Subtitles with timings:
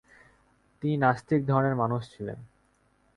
[0.83, 2.39] তিনি নাস্তিক ধরনের মানুষ ছিলেন।